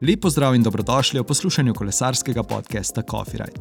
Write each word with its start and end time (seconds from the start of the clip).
Lepo 0.00 0.30
zdrav 0.30 0.54
in 0.54 0.62
dobrodošli 0.62 1.20
v 1.20 1.24
poslušanju 1.24 1.74
kolesarskega 1.74 2.42
podcasta 2.42 3.02
Coffee 3.02 3.38
Ride. 3.38 3.60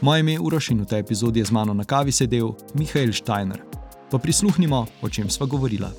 Moje 0.00 0.20
ime 0.20 0.32
je 0.32 0.40
Uroš 0.40 0.70
in 0.70 0.80
v 0.82 0.86
tej 0.86 0.98
epizodi 0.98 1.38
je 1.40 1.44
z 1.44 1.50
mano 1.50 1.74
na 1.74 1.84
kavi 1.84 2.12
sedel 2.12 2.54
Mihael 2.74 3.12
Steiner. 3.12 3.62
Pa 4.10 4.18
prisluhnimo, 4.18 4.86
o 5.02 5.08
čem 5.08 5.30
sva 5.30 5.46
govorila. 5.46 5.90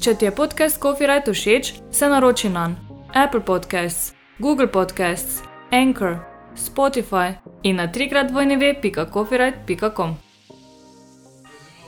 Če 0.00 0.16
ti 0.16 0.24
je 0.24 0.32
podcast 0.32 0.80
Coffee 0.80 1.06
Ride 1.06 1.32
všeč, 1.32 1.72
se 1.92 2.08
naroči 2.08 2.48
na 2.48 2.72
Apple 3.12 3.44
Podcasts, 3.44 4.16
Google 4.38 4.72
Podcasts, 4.72 5.44
Anchor, 5.70 6.16
Spotify 6.56 7.36
in 7.62 7.76
na 7.76 7.92
trikrat 7.92 8.32
vojneve.coffeeride.com. 8.32 10.16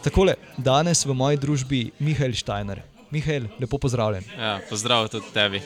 Takole, 0.04 0.36
danes 0.58 1.06
v 1.06 1.16
moji 1.16 1.36
družbi 1.40 1.90
Mihael 1.98 2.36
Steiner. 2.36 2.84
Mihael, 3.10 3.48
lepo 3.60 3.78
pozdravljen. 3.78 4.24
Ja, 4.36 4.60
pozdrav 4.68 5.08
tudi 5.08 5.32
tebi. 5.32 5.64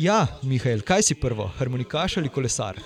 Ja, 0.00 0.26
Mihael, 0.42 0.80
kaj 0.80 1.02
si 1.02 1.14
prvo, 1.14 1.44
harmonikaš 1.58 2.14
ali 2.16 2.30
kolesar? 2.32 2.78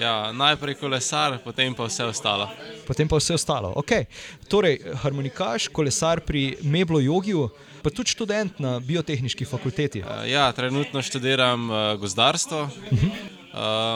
Ja, 0.00 0.32
najprej 0.32 0.78
kolesar, 0.80 1.34
potem 1.44 1.74
pa 1.76 1.84
vse 1.84 2.06
ostalo. 2.08 2.46
Potem 2.86 3.08
pa 3.08 3.18
vse 3.20 3.34
ostalo. 3.36 3.74
Okay. 3.76 4.06
Torej, 4.48 4.78
harmonikaš, 5.02 5.66
kolesar 5.68 6.22
pri 6.24 6.56
Meblo 6.64 6.96
Jogiju, 7.00 7.50
pa 7.84 7.92
tudi 7.92 8.14
študent 8.14 8.56
na 8.64 8.78
biotehnički 8.80 9.44
fakulteti. 9.44 10.00
Uh, 10.00 10.22
ja, 10.30 10.46
trenutno 10.56 11.02
študiram 11.02 11.70
uh, 11.70 11.76
gozdarstvo. 12.00 12.62
Uh 12.62 12.70
-huh. 12.98 13.10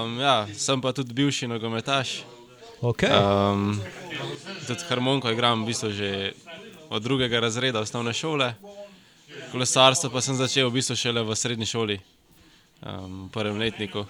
um, 0.04 0.20
ja, 0.20 0.46
sem 0.52 0.80
pa 0.80 0.92
tudi 0.92 1.14
bivši 1.14 1.48
nogometaš. 1.48 2.24
Okay. 2.82 3.14
Um, 3.16 3.80
tudi 4.66 4.84
harmoniko 4.88 5.30
igram 5.30 5.62
v 5.62 5.66
bistvu 5.66 5.90
že 5.92 6.32
od 6.90 7.02
drugega 7.02 7.40
razreda 7.40 7.80
osnovne 7.80 8.12
šole. 8.12 8.54
Kolesarstvo 9.52 10.10
pa 10.10 10.20
sem 10.20 10.36
začel 10.36 10.68
v 10.68 10.72
bistvu 10.72 10.96
šele 10.96 11.22
v 11.22 11.36
srednji 11.36 11.66
šoli 11.66 12.00
um, 12.82 13.26
v 13.26 13.32
prvem 13.32 13.58
letniku. 13.58 14.06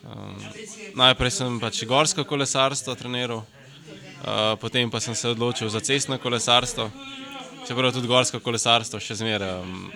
Um, 0.00 0.36
najprej 0.96 1.30
sem 1.30 1.58
pač 1.60 1.84
gorsko 1.84 2.24
kolesarstvo 2.24 2.96
treniral, 2.96 3.44
uh, 3.44 4.56
potem 4.60 4.90
pa 4.90 5.00
sem 5.00 5.14
se 5.14 5.28
odločil 5.28 5.68
za 5.68 5.80
cestno 5.80 6.18
kolesarstvo. 6.18 6.90
Čeprav 7.68 7.92
tudi 7.92 8.08
gorsko 8.08 8.40
kolesarstvo 8.40 8.98
še 8.98 9.20
zmeraj 9.20 9.60
um, 9.60 9.90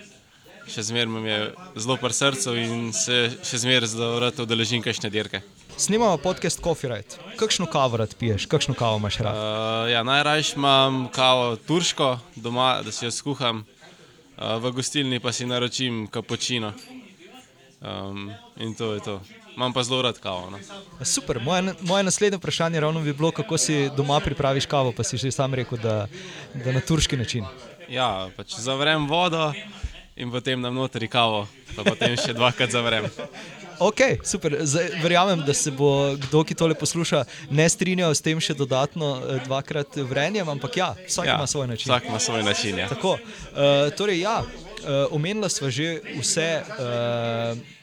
zmer 0.69 1.09
mi 1.09 1.29
je 1.29 1.53
zelo 1.77 1.97
pri 1.97 2.13
srcu 2.13 2.57
in 2.57 2.93
se 2.93 3.31
še 3.45 3.59
zmeraj 3.59 3.89
zelo 3.93 4.19
rad 4.21 4.39
udeležim 4.41 4.83
kakšne 4.83 5.11
dirke. 5.11 5.43
Snimamo 5.77 6.17
podcast 6.23 6.61
Coffee 6.63 6.89
Ride. 6.89 7.19
Kakšno 7.37 7.67
kavo 7.67 7.97
rad 7.97 8.15
piješ, 8.19 8.47
kakšno 8.47 8.75
kavo 8.79 9.01
imaš 9.01 9.19
rad? 9.19 9.35
Uh, 9.35 9.91
ja, 9.91 10.03
Najraje 10.03 10.55
imam 10.57 11.09
kavo 11.13 11.57
turško 11.57 12.19
doma, 12.37 12.83
da 12.85 12.93
si 12.93 13.05
jo 13.05 13.11
skuham, 13.11 13.65
uh, 13.65 14.57
v 14.63 14.71
gostilni 14.77 15.21
pa 15.21 15.33
si 15.33 15.47
naročim 15.47 16.07
kapučino. 16.07 16.73
Um, 17.85 18.33
in 18.57 18.75
to 18.75 18.95
je 18.95 19.01
to. 19.01 19.21
Imam 19.57 19.73
pa 19.73 19.83
zelo 19.83 20.03
rad 20.03 20.19
kavo. 20.19 20.51
No. 20.51 20.59
Super. 21.05 21.41
Moje, 21.41 21.75
moje 21.81 22.03
naslednje 22.03 22.39
vprašanje 22.39 22.81
ravno 22.81 23.01
bi 23.01 23.13
bilo, 23.13 23.31
kako 23.31 23.59
si 23.59 23.91
doma 23.97 24.21
pripraviš 24.21 24.67
kavo, 24.67 24.93
pa 24.93 25.05
si 25.05 25.17
že 25.17 25.31
sam 25.31 25.55
rekel, 25.55 25.79
da, 25.79 26.07
da 26.55 26.73
na 26.73 26.81
turški 26.81 27.17
način. 27.17 27.45
Ja, 27.89 28.31
pač 28.37 28.57
zavrem 28.59 29.07
vodo 29.07 29.53
in 30.17 30.31
potem 30.31 30.61
nam 30.61 30.75
notri 30.75 31.09
kavo, 31.09 31.47
pa 31.77 31.85
potem 31.85 32.17
še 32.17 32.33
dvakrat 32.33 32.71
zavrem. 32.71 33.11
Ok, 33.79 34.01
super. 34.23 34.55
Zdaj, 34.63 34.91
verjamem, 35.03 35.41
da 35.43 35.55
se 35.55 35.71
bo 35.75 36.15
kdo, 36.15 36.45
ki 36.47 36.55
tole 36.55 36.77
posluša, 36.79 37.25
ne 37.51 37.67
strinjal 37.69 38.15
s 38.15 38.23
tem 38.23 38.39
še 38.41 38.55
dodatno 38.55 39.17
eh, 39.19 39.41
dvakrat 39.45 39.99
vrenjem, 40.07 40.49
ampak 40.49 40.77
ja, 40.79 40.93
vsak 41.09 41.27
ja, 41.27 41.35
ima 41.35 41.47
svoj 41.51 41.67
način. 41.67 41.91
Vsak 41.91 42.07
ima 42.07 42.21
svoj 42.23 42.43
način. 42.47 42.79
Ja. 42.79 42.89
Tako, 42.89 43.17
uh, 43.19 43.91
torej, 43.99 44.21
ja, 44.23 44.37
uh, 44.85 45.09
omenila 45.11 45.49
sva 45.49 45.73
že 45.73 46.01
vse. 46.21 46.63
Uh, 46.79 47.75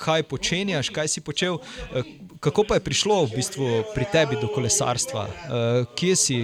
kaj 0.00 0.22
počenjaš, 0.22 0.88
kaj 0.88 1.08
si 1.08 1.20
počel. 1.20 1.58
Eh, 1.94 2.02
kako 2.40 2.64
pa 2.64 2.80
je 2.80 2.84
prišlo 2.84 3.24
v 3.28 3.36
bistvu 3.36 3.66
pri 3.94 4.04
tebi 4.08 4.40
do 4.40 4.48
kolesarstva? 4.48 5.28
Eh, 5.28 5.84
kje 5.96 6.14
si, 6.16 6.38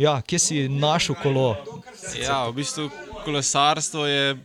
ja, 0.00 0.20
kje 0.24 0.38
si 0.38 0.56
našel 0.68 1.16
kolo? 1.20 1.56
Ja, 2.16 2.48
v 2.48 2.62
bistvu 2.62 2.88
kolesarstvo 3.24 4.06
je. 4.08 4.36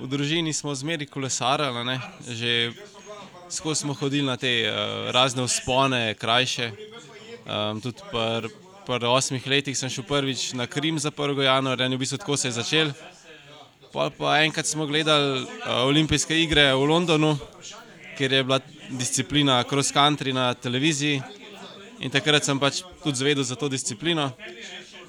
V 0.00 0.08
družini 0.08 0.52
smo 0.56 0.72
zmeri 0.72 1.04
kolesarili, 1.04 2.00
že 2.24 2.72
skozi 3.52 3.84
smo 3.84 3.92
hodili 3.92 4.24
na 4.24 4.40
te 4.40 4.64
uh, 4.64 5.12
razne 5.12 5.44
vzpone, 5.44 6.16
krajše. 6.16 6.72
Um, 7.44 7.84
tudi 7.84 8.00
pri 8.08 8.48
pr 8.88 9.04
osmih 9.04 9.44
letih 9.44 9.76
sem 9.76 9.92
šel 9.92 10.08
prvič 10.08 10.56
na 10.56 10.64
Krim 10.64 10.96
za 10.96 11.12
1. 11.12 11.36
januarja 11.44 11.84
in 11.84 11.94
v 11.94 12.00
bistvu 12.00 12.16
tako 12.16 12.40
se 12.40 12.48
je 12.48 12.56
začel. 12.56 12.96
Pol 13.92 14.10
pa 14.14 14.38
enkrat 14.44 14.66
smo 14.66 14.86
gledali 14.86 15.42
uh, 15.42 15.46
olimpijske 15.86 16.36
igre 16.42 16.68
v 16.74 16.84
Londonu, 16.86 17.38
kjer 18.18 18.32
je 18.32 18.42
bila 18.44 18.60
disciplina 18.90 19.64
cross 19.64 19.92
country 19.92 20.32
na 20.32 20.54
televiziji. 20.54 21.22
In 22.00 22.10
takrat 22.10 22.44
sem 22.46 22.58
pač 22.58 22.84
tudi 23.02 23.18
zvedel 23.18 23.44
za 23.44 23.58
to 23.58 23.68
disciplino. 23.68 24.30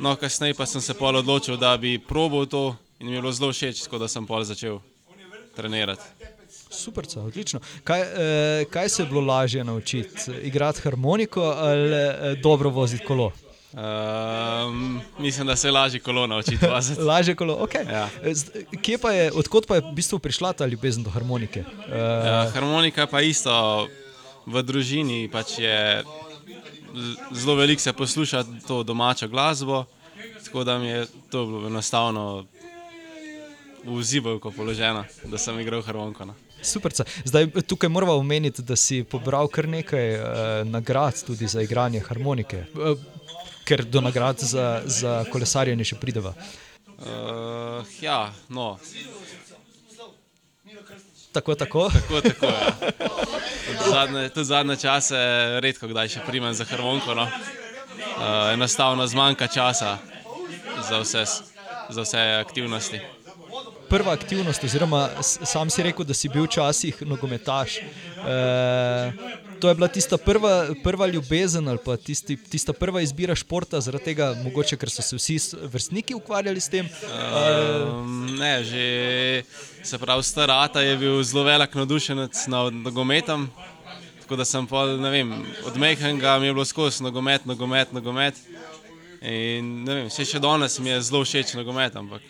No, 0.01 0.15
kasneje 0.15 0.57
pa 0.57 0.65
sem 0.65 0.81
se 0.81 0.93
pol 0.97 1.15
odločil, 1.21 1.59
da 1.61 1.77
bi 1.77 1.99
probil 1.99 2.49
to 2.49 2.75
in 2.99 3.07
mi 3.07 3.13
je 3.13 3.21
bilo 3.21 3.31
zelo 3.31 3.51
všeč, 3.53 3.83
tako 3.85 4.01
da 4.01 4.07
sem 4.07 4.25
pol 4.25 4.43
začel 4.43 4.79
trenirati. 5.55 6.01
Super, 6.71 7.05
odlično. 7.15 7.59
Kaj, 7.83 8.01
eh, 8.01 8.65
kaj 8.65 8.89
se 8.89 9.01
je 9.03 9.05
bilo 9.05 9.21
lažje 9.21 9.63
naučiti? 9.63 10.31
Igrati 10.41 10.81
harmoniko 10.81 11.41
ali 11.41 11.93
eh, 11.93 12.35
dobro 12.41 12.69
voziti 12.69 13.05
kolo? 13.05 13.31
Um, 13.73 15.01
mislim, 15.19 15.47
da 15.47 15.55
se 15.55 15.67
je 15.67 15.71
lažje 15.71 15.99
kolo 15.99 16.27
naučiti. 16.27 16.65
lažje 17.09 17.35
kolo, 17.35 17.57
ok. 17.59 17.73
Ja. 17.75 18.09
Kje 18.81 18.97
pa 18.97 19.11
je, 19.11 19.31
odkot 19.31 19.67
pa 19.67 19.75
je 19.75 19.81
v 19.81 19.93
bistvu 19.95 20.19
prišla 20.19 20.53
ta 20.53 20.65
ljubezen 20.65 21.03
do 21.03 21.09
harmonike? 21.09 21.63
Uh, 21.87 21.93
ja, 22.25 22.51
harmonika 22.53 23.07
pa 23.07 23.21
isto 23.21 23.87
v 24.45 24.63
družini. 24.63 25.29
Pač 25.31 25.59
je 25.59 26.03
zelo 27.31 27.55
veliko 27.55 27.81
se 27.81 27.93
posluša 27.93 28.43
to 28.67 28.83
domačo 28.83 29.27
glasbo, 29.27 29.85
tako 30.45 30.63
da 30.63 30.77
mi 30.79 30.87
je 30.87 31.05
to 31.29 31.45
bilo 31.45 31.67
enostavno 31.67 32.45
vzivalo, 33.85 34.39
ko 34.39 34.51
položena, 34.51 35.05
da 35.23 35.37
sem 35.37 35.59
igral 35.59 35.81
harmoniko. 35.81 36.25
No. 36.25 36.35
Super. 36.61 36.91
Zdaj, 37.25 37.47
tukaj 37.67 37.89
moramo 37.89 38.13
omeniti, 38.13 38.61
da 38.61 38.75
si 38.75 39.03
pobral 39.03 39.47
kar 39.47 39.67
nekaj 39.67 40.13
uh, 40.15 40.27
nagrad 40.65 41.23
tudi 41.25 41.47
za 41.47 41.61
igranje 41.61 41.99
harmonike. 41.99 42.65
Uh, 43.61 43.65
ker 43.65 43.85
do 43.85 44.01
nagrad 44.01 44.39
za, 44.39 44.81
za 44.85 45.23
kolesarjenje 45.31 45.91
še 45.93 45.99
prideva. 46.01 46.33
Uh, 47.01 47.85
ja, 48.01 48.33
no. 48.49 48.77
Tako, 51.31 51.55
tako. 51.55 51.87
tako, 51.93 52.21
tako 52.21 52.45
ja. 52.45 52.65
zadnje, 53.89 54.29
tudi 54.29 54.45
zadnje 54.45 54.75
čase, 54.81 55.21
redko 55.63 55.87
kdaj 55.87 56.11
še 56.17 56.25
primem 56.27 56.53
za 56.53 56.67
harmoniko. 56.67 57.15
No. 57.15 57.29
Uh, 57.31 58.51
enostavno 58.53 59.07
zmanjka 59.07 59.47
časa 59.47 59.97
za 60.89 60.99
vse, 60.99 61.25
za 61.89 62.03
vse 62.03 62.27
aktivnosti 62.41 63.01
prva 63.91 64.13
aktivnost, 64.13 64.63
oziroma 64.63 65.09
sam 65.21 65.69
si 65.69 65.83
rekel, 65.83 66.05
da 66.07 66.13
si 66.13 66.29
bil 66.29 66.45
včasih 66.47 67.01
nogometaš. 67.03 67.75
E, 67.77 67.83
to 69.61 69.69
je 69.69 69.75
bila 69.75 69.87
tista 69.87 70.17
prva, 70.17 70.73
prva 70.83 71.07
ljubezen 71.07 71.67
ali 71.67 71.79
pa 71.85 71.97
tisti, 71.97 72.37
tista 72.37 72.73
prva 72.73 73.01
izbira 73.01 73.35
športa, 73.35 73.81
zaradi 73.81 74.09
tega, 74.09 74.31
mogoče, 74.43 74.77
ker 74.77 74.89
so 74.89 75.05
se 75.05 75.15
vsi 75.19 75.37
vrstniki 75.73 76.15
ukvarjali 76.17 76.61
s 76.61 76.69
tem. 76.69 76.89
Um, 77.05 78.25
ne, 78.39 78.63
že 78.63 78.85
se 79.83 79.99
pravi, 80.01 80.23
starata 80.23 80.81
je 80.81 80.97
bil 80.97 81.21
zelo 81.23 81.43
velik 81.43 81.75
navdušenec 81.75 82.47
nad 82.47 82.73
nogometom. 82.73 83.49
Tako 84.21 84.39
da 84.39 84.45
sem 84.45 84.67
pol, 84.67 84.97
ne 84.97 85.09
vem, 85.13 85.33
od 85.67 85.77
Mejhenga 85.77 86.39
mi 86.39 86.49
je 86.49 86.53
bilo 86.53 86.65
skozi 86.65 87.03
nogomet, 87.03 87.45
nogomet, 87.45 87.93
nogomet. 87.93 88.41
In 89.21 89.83
ne 89.85 89.99
vem, 89.99 90.09
še, 90.09 90.25
še 90.25 90.41
danes 90.41 90.79
mi 90.81 90.89
je 90.89 91.01
zelo 91.05 91.21
všeč 91.21 91.53
nogomet, 91.59 91.95
ampak 91.99 92.25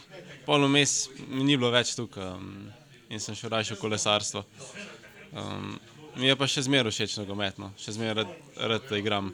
polno 0.46 0.68
mes 0.68 1.08
mi 1.30 1.46
ni 1.48 1.56
bilo 1.56 1.72
več 1.72 1.94
tukaj 1.96 2.34
um, 2.34 2.68
in 3.08 3.24
sem 3.24 3.38
šel 3.38 3.54
raje 3.54 3.78
v 3.78 3.80
kolesarstvo. 3.80 4.44
Um, 5.32 5.78
mi 6.16 6.28
je 6.28 6.36
pa 6.36 6.48
še 6.48 6.66
zmeraj 6.68 6.94
všeč 6.94 7.20
nogometno, 7.22 7.72
še 7.80 7.96
zmeraj 7.98 8.24
rad, 8.24 8.34
rad 8.74 8.92
igram 8.98 9.32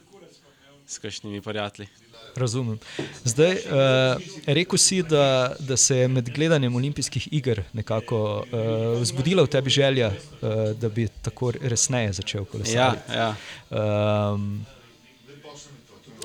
s 0.88 1.00
kakšnimi 1.04 1.42
prijatelji. 1.42 1.90
Razumem. 2.38 2.78
Zdaj, 3.26 3.54
uh, 3.54 4.22
rekel 4.46 4.78
si, 4.78 5.02
da, 5.04 5.56
da 5.60 5.78
se 5.78 5.98
je 5.98 6.08
med 6.08 6.30
gledanjem 6.30 6.76
olimpijskih 6.76 7.28
iger 7.34 7.64
nekako 7.74 8.20
uh, 8.46 9.04
zbudila 9.04 9.44
v 9.44 9.52
tebi 9.52 9.74
želja, 9.74 10.12
uh, 10.14 10.72
da 10.78 10.90
bi 10.90 11.08
tako 11.22 11.52
resneje 11.62 12.14
začel 12.22 12.46
kolesariti. 12.46 13.12
Ja, 13.14 13.34
ja. 13.72 14.34
Um, 14.34 14.66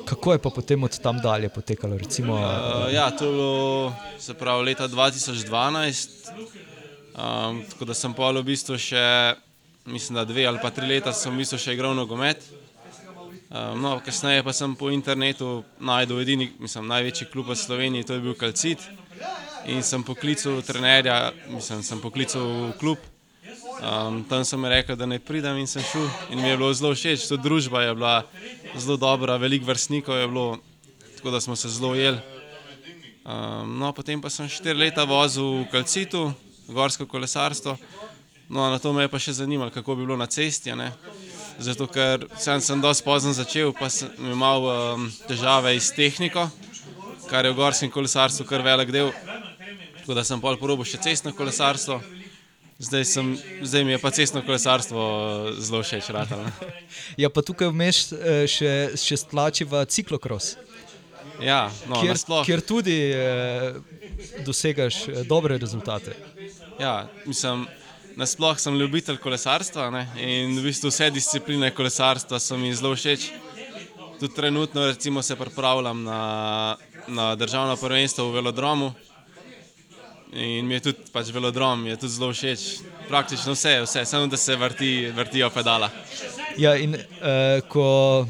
Kako 0.05 0.33
je 0.33 0.39
pa 0.43 0.51
potem 0.51 0.83
od 0.83 0.99
tam 1.01 1.21
dalje 1.23 1.49
potekalo? 1.49 1.97
Recimo, 1.99 2.35
uh, 2.35 2.93
ja, 2.93 3.11
to 3.11 3.25
je 3.25 3.33
bilo 3.33 3.95
se 4.19 4.35
pravi 4.35 4.65
leta 4.65 4.89
2012, 4.89 6.09
um, 7.15 7.65
tako 7.71 7.85
da 7.85 7.95
sem 7.95 8.15
pol 8.15 8.43
v 8.43 8.45
bistvu 8.51 8.77
še, 8.79 9.35
mislim, 9.85 10.17
da 10.17 10.25
dve 10.25 10.47
ali 10.47 10.59
pa 10.63 10.71
tri 10.71 10.87
leta 10.87 11.13
sem 11.13 11.33
v 11.35 11.43
bistvu 11.43 11.59
še 11.59 11.77
igral 11.77 11.95
nogomet. 11.99 12.43
Um, 13.53 13.81
no, 13.83 13.99
kasneje 14.01 14.43
pa 14.43 14.53
sem 14.57 14.75
po 14.77 14.91
internetu 14.91 15.63
najdel 15.81 16.23
edini, 16.23 16.51
mislim, 16.59 16.89
največji 16.89 17.29
klub 17.33 17.51
v 17.53 17.57
Sloveniji, 17.57 18.09
to 18.09 18.17
je 18.17 18.25
bil 18.25 18.35
Kalcit. 18.35 18.85
In 19.69 19.83
sem 19.83 20.03
poklical 20.03 20.63
trenerja, 20.67 21.33
mislim, 21.53 21.83
sem 21.87 22.01
poklical 22.01 22.73
klub 22.81 22.99
Um, 23.83 24.25
tam 24.29 24.45
so 24.45 24.57
mi 24.57 24.69
rekli, 24.69 24.97
da 24.97 25.07
naj 25.07 25.19
pridem 25.19 25.57
in 25.59 25.67
sem 25.67 25.83
šel 25.83 26.05
in 26.31 26.39
mi 26.39 26.49
je 26.49 26.57
bilo 26.57 26.71
zelo 26.75 26.95
všeč. 26.95 27.27
Tudi 27.27 27.43
družba 27.43 27.83
je 27.83 27.95
bila 27.95 28.13
zelo 28.79 28.97
dobra, 28.97 29.37
veliko 29.37 29.67
vrstnikov 29.67 30.21
je 30.21 30.29
bilo, 30.29 30.59
tako 31.17 31.31
da 31.31 31.41
smo 31.41 31.57
se 31.57 31.69
zelo 31.69 31.95
jeli. 31.95 32.21
Um, 33.25 33.79
no, 33.79 33.93
potem 33.93 34.23
pa 34.23 34.31
sem 34.31 34.49
štiri 34.49 34.79
leta 34.79 35.03
vozil 35.05 35.65
v 35.65 35.67
Kalcitu, 35.73 36.31
gorsko 36.69 37.07
kolesarstvo. 37.07 37.75
No, 38.53 38.69
na 38.71 38.79
to 38.79 38.93
me 38.93 39.07
je 39.07 39.09
pa 39.09 39.17
še 39.17 39.33
zanimalo, 39.33 39.73
kako 39.73 39.95
bi 39.97 40.05
bilo 40.05 40.17
na 40.21 40.27
cesti. 40.29 40.75
ne. 40.77 40.91
Zato, 41.59 41.87
ker 41.89 42.27
sem, 42.37 42.61
sem 42.61 42.81
dosti 42.81 43.05
pozno 43.05 43.33
začel, 43.33 43.73
pa 43.73 43.89
sem 43.89 44.11
imel 44.19 44.67
um, 44.69 45.07
težave 45.29 45.73
s 45.81 45.93
tehniko, 45.97 46.45
kar 47.31 47.49
je 47.49 47.53
v 47.53 47.57
gorskem 47.57 47.91
kolesarstvu 47.93 48.45
kar 48.49 48.65
velik 48.65 48.93
del. 48.93 49.09
Tako 50.03 50.17
da 50.19 50.25
sem 50.27 50.41
pol 50.43 50.59
porobil 50.61 50.85
še 50.85 51.01
cestno 51.01 51.33
kolesarstvo. 51.33 52.01
Zdaj, 52.83 53.05
sem, 53.07 53.27
zdaj 53.63 53.85
mi 53.87 53.95
je 53.95 54.01
pa 54.03 54.11
cestno 54.11 54.43
kolesarstvo 54.43 55.01
eh, 55.01 55.61
zelo 55.63 55.81
všeč. 55.81 56.11
Ja, 57.23 57.31
pa 57.31 57.41
tukaj 57.41 57.71
vmes 57.73 58.11
eh, 58.13 58.45
še, 58.51 58.73
še 58.99 59.17
stlačiva 59.23 59.85
ciklokros, 59.87 60.57
Ja, 61.43 61.71
no, 61.89 61.99
kjer, 61.99 62.15
nasploh. 62.15 62.45
kjer 62.47 62.61
tudi 62.61 62.97
eh, 63.15 63.79
dosegaš 64.47 65.09
eh, 65.09 65.23
dobre 65.27 65.59
rezultate. 65.59 66.15
Ja, 66.81 67.09
mislim, 67.27 67.65
nasploh 68.17 68.59
sem 68.59 68.77
ljubitelj 68.79 69.19
kolesarstva 69.23 69.91
ne, 69.91 70.03
in 70.17 70.57
v 70.59 70.67
bistvu 70.69 70.91
vse 70.93 71.11
discipline 71.11 71.71
kolesarstva 71.75 72.41
so 72.41 72.59
mi 72.59 72.75
zelo 72.75 72.95
všeč. 72.97 73.31
Tudi 74.21 74.35
trenutno 74.35 75.23
se 75.23 75.37
pripravljam 75.37 76.05
na, 76.05 76.77
na 77.09 77.35
državno 77.35 77.77
prvenstvo 77.77 78.29
v 78.29 78.35
velodromu. 78.35 78.93
In 80.33 80.67
mi 80.67 80.75
je 80.75 80.81
tudi 80.81 81.11
pač 81.13 81.29
velodrom, 81.29 81.83
mi 81.83 81.91
je 81.91 81.97
tudi 81.97 82.13
zelo 82.13 82.33
všeč. 82.33 82.61
Praktično 83.09 83.53
vse, 83.53 83.81
vse 83.83 84.05
samo 84.05 84.27
da 84.27 84.37
se 84.37 84.57
vrti, 84.57 85.11
vrtijo 85.13 85.51
pedala. 85.51 85.91
Ja, 86.57 86.77
in 86.77 86.95
uh, 86.95 87.69
ko 87.69 88.27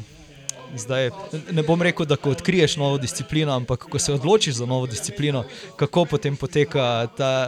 zdaj 0.77 1.09
ne 1.51 1.63
bom 1.63 1.81
rekel, 1.81 2.05
da 2.05 2.15
ko 2.15 2.31
odkriješ 2.33 2.75
novo 2.77 2.97
disciplino, 2.97 3.53
ampak 3.55 3.85
ko 3.89 3.99
se 3.99 4.13
odločiš 4.13 4.55
za 4.61 4.65
novo 4.65 4.87
disciplino, 4.87 5.43
kako 5.75 6.05
potem 6.05 6.37
poteka 6.37 7.07
ta, 7.17 7.47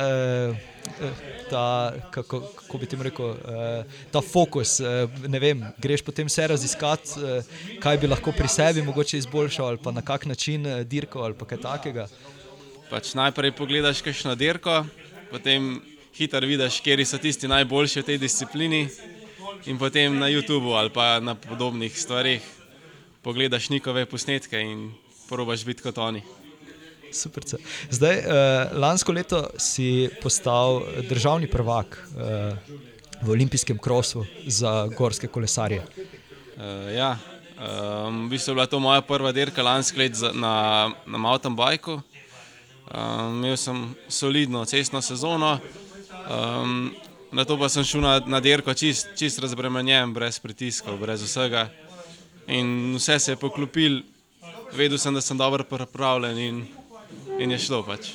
uh, 0.49 1.07
ta 1.49 1.93
kako, 2.11 2.41
kako 2.55 2.77
bi 2.77 2.85
ti 2.85 2.97
rekel, 3.01 3.25
uh, 3.25 3.97
ta 4.11 4.21
fokus. 4.21 4.79
Uh, 4.79 5.09
ne 5.27 5.39
vem, 5.39 5.65
greš 5.77 6.01
potem 6.01 6.27
vse 6.27 6.47
raziskati, 6.47 7.19
uh, 7.19 7.57
kaj 7.79 7.97
bi 7.97 8.07
lahko 8.07 8.31
pri 8.31 8.47
sebi 8.47 8.85
mogoče 8.85 9.17
izboljšal, 9.17 9.67
ali 9.67 9.81
pa 9.83 9.91
na 9.91 10.01
kak 10.01 10.25
način 10.25 10.65
uh, 10.65 10.81
dirko 10.81 11.25
ali 11.25 11.35
kaj 11.47 11.61
takega. 11.61 12.07
Pač 12.89 13.13
najprej 13.17 13.51
pogledaš 13.57 14.01
kakšno 14.05 14.35
dirko, 14.35 14.83
potem 15.31 15.81
hitro 16.15 16.47
vidiš, 16.47 16.79
kje 16.79 17.05
so 17.05 17.17
tisti 17.17 17.47
najboljši 17.47 17.99
v 17.99 18.05
tej 18.05 18.17
disciplini, 18.17 18.87
in 19.65 19.77
potem 19.77 20.19
na 20.19 20.29
YouTubu 20.29 20.77
ali 20.77 20.89
pa 20.89 21.19
na 21.19 21.35
podobnih 21.35 21.89
stvareh 21.99 22.41
pogledaš 23.25 23.69
njihove 23.69 24.05
posnetke 24.05 24.59
in 24.61 24.91
probaš 25.29 25.65
biti 25.65 25.81
kot 25.81 25.97
oni. 25.97 26.21
Super. 27.13 27.43
Zdaj, 27.89 28.17
uh, 28.17 28.25
lansko 28.77 29.11
leto 29.11 29.47
si 29.57 30.09
postal 30.21 30.83
državni 31.09 31.47
prvak 31.47 31.97
uh, 31.97 32.21
v 33.21 33.31
olimpijskem 33.31 33.77
krosu 33.77 34.25
za 34.45 34.87
gorske 34.97 35.27
kolesarje. 35.27 35.81
Uh, 35.81 36.93
ja, 36.93 37.15
um, 37.57 38.27
v 38.27 38.29
bistvu 38.35 38.51
je 38.51 38.55
bila 38.55 38.65
to 38.69 38.79
moja 38.79 39.01
prva 39.01 39.31
dirka 39.31 39.63
lansko 39.63 39.99
leto 39.99 40.33
na, 40.33 40.91
na 41.05 41.17
mountain 41.17 41.55
bikeu. 41.55 42.01
Um, 42.93 43.39
imel 43.41 43.57
sem 43.57 43.95
solidno 44.07 44.65
cestno 44.65 45.01
sezono, 45.01 45.57
um, 46.29 46.91
na 47.31 47.45
to 47.45 47.57
pa 47.57 47.69
sem 47.69 47.83
šel 47.83 48.05
na, 48.05 48.19
na 48.27 48.39
dirko 48.39 48.73
čist, 48.73 49.15
čist 49.17 49.41
razbremenjen, 49.41 50.13
brez 50.13 50.37
pritiskov, 50.39 50.99
brez 51.01 51.25
vsega. 51.25 51.65
In 52.47 52.95
vse 52.95 53.19
se 53.19 53.31
je 53.31 53.39
poklopil, 53.41 54.01
vedel 54.73 54.97
sem, 54.97 55.13
da 55.13 55.21
sem 55.21 55.37
dobro 55.37 55.63
pripravljen 55.63 56.37
in, 56.37 56.61
in 57.39 57.51
je 57.51 57.59
šlo 57.59 57.81
pač. 57.85 58.13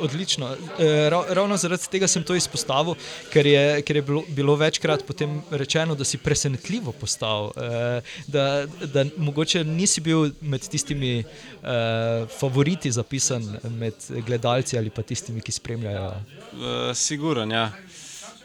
Odlično. 0.00 0.56
E, 0.78 1.10
rav, 1.10 1.24
ravno 1.28 1.56
zaradi 1.60 1.88
tega 1.92 2.08
sem 2.08 2.22
to 2.24 2.34
izpostavil, 2.34 2.94
ker 3.32 3.46
je, 3.46 3.82
ker 3.84 3.98
je 4.00 4.02
bilo, 4.02 4.22
bilo 4.28 4.54
večkrat 4.56 5.04
potem 5.06 5.42
rečeno, 5.50 5.94
da 5.94 6.04
si 6.04 6.18
presenetljivo 6.18 6.92
postal, 6.92 7.50
e, 7.56 8.00
da, 8.26 8.44
da 8.66 9.04
mogoče 9.16 9.64
nisi 9.64 10.00
bil 10.00 10.30
med 10.40 10.64
tistimi 10.68 11.18
e, 11.20 11.24
favoriti 12.38 12.92
zapisan 12.92 13.44
med 13.76 13.94
gledalci 14.26 14.78
ali 14.78 14.90
pa 14.90 15.02
tistimi, 15.02 15.44
ki 15.44 15.52
spremljajo. 15.52 16.14
Siguren, 16.94 17.52
ja. 17.52 17.68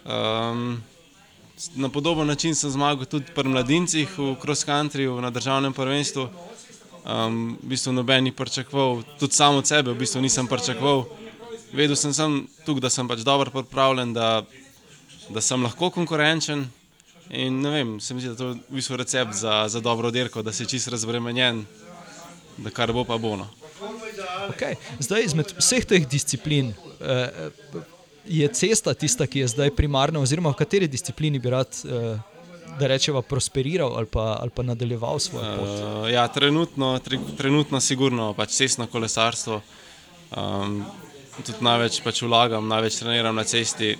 Um, 0.05 0.83
na 1.75 1.89
podoben 1.89 2.27
način 2.27 2.55
sem 2.55 2.69
zmagal 2.69 3.05
tudi 3.05 3.31
pri 3.35 3.49
mladincih 3.49 4.09
v 4.17 4.35
cross 4.41 4.65
countryju 4.65 5.21
na 5.21 5.29
državnem 5.29 5.73
prvenstvu. 5.73 6.29
Um, 7.05 7.57
v 7.63 7.67
bistvu 7.69 7.93
noben 7.93 8.23
ni 8.23 8.31
pričakoval, 8.31 9.03
tudi 9.19 9.33
sam 9.33 9.55
od 9.55 9.67
sebe 9.67 9.91
v 9.91 9.99
bistvu 9.99 10.21
nisem 10.21 10.47
pričakoval. 10.47 11.05
Vedel 11.73 11.95
sem, 11.95 12.13
sem 12.13 12.47
tukaj, 12.65 12.81
da 12.81 12.89
sem 12.89 13.07
pač 13.07 13.21
dobro 13.21 13.51
pripravljen, 13.51 14.13
da, 14.13 14.43
da 15.29 15.41
sem 15.41 15.63
lahko 15.63 15.89
konkurenčen. 15.89 16.65
In 17.29 17.61
ne 17.61 17.69
vem, 17.69 17.99
se 17.99 18.13
mi 18.13 18.21
zdi, 18.21 18.33
da 18.33 18.35
to 18.35 18.47
je 18.47 18.57
v 18.69 18.79
bistvu 18.79 18.97
recept 18.97 19.33
za, 19.33 19.65
za 19.67 19.81
dobro 19.81 20.11
dirko, 20.11 20.41
da 20.41 20.53
si 20.53 20.65
čist 20.65 20.87
razbremenjen, 20.87 21.65
da 22.57 22.69
kar 22.69 22.93
bo 22.93 23.03
pa 23.05 23.17
bo. 23.17 23.35
No. 23.37 23.47
Okay. 24.49 24.77
Zdaj, 24.99 25.25
izmed 25.25 25.53
vseh 25.57 25.85
teh 25.85 26.05
disciplin, 26.09 26.73
eh, 27.01 27.49
je 28.27 28.47
cesta 28.53 28.93
tista, 28.93 29.27
ki 29.27 29.39
je 29.39 29.47
zdaj 29.47 29.71
primarna, 29.75 30.19
oziroma 30.19 30.49
v 30.49 30.59
kateri 30.59 30.87
disciplini 30.87 31.39
bi 31.39 31.49
rad, 31.49 31.77
eh, 31.85 32.17
da 32.79 32.87
rečemo, 32.87 33.21
prosperiral 33.21 33.95
ali 33.97 34.05
pa, 34.05 34.37
ali 34.41 34.51
pa 34.51 34.63
nadaljeval 34.63 35.19
svojo 35.19 35.55
pot. 35.57 35.69
Uh, 35.69 36.11
ja, 36.11 36.27
trenutno, 36.27 36.99
tre, 36.99 37.19
trenutno 37.37 37.79
sigurno 37.79 38.33
pač 38.33 38.57
cestno 38.57 38.87
kolesarstvo. 38.87 39.61
Um, 40.35 40.83
tudi 41.37 41.63
največ 41.63 42.01
pač 42.03 42.21
vlagam, 42.25 42.67
največ 42.67 42.99
treniram 42.99 43.35
na 43.35 43.43
cesti, 43.43 43.95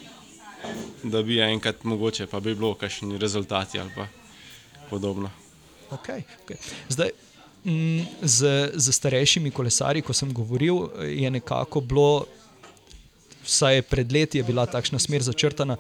da 1.04 1.22
bi 1.24 1.40
enkrat 1.40 1.84
mogoče 1.84 2.28
pa 2.28 2.40
bi 2.40 2.56
bilo 2.56 2.74
kakšni 2.76 3.18
rezultati 3.22 3.80
ali 3.80 4.08
podobno. 4.90 5.30
Okay, 5.92 6.24
okay. 6.44 6.58
Zdaj, 6.90 7.12
mm, 7.64 8.02
z, 8.22 8.72
z 8.74 8.92
starejšimi 8.92 9.52
kolesarji, 9.52 10.02
ko 10.02 10.14
sem 10.14 10.34
govoril, 10.34 10.90
je 11.06 11.30
nekako 11.32 11.82
bilo, 11.82 12.26
vsaj 13.46 13.82
pred 13.90 14.12
leti 14.12 14.42
je 14.42 14.44
bila 14.44 14.66
takšna 14.66 15.00
smer 15.00 15.24
začrtana. 15.26 15.78